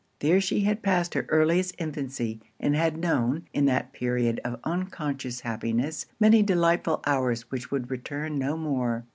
[0.17, 5.41] There she had passed her earliest infancy, and had known, in that period of unconscious
[5.41, 9.05] happiness, many delightful hours which would return no more.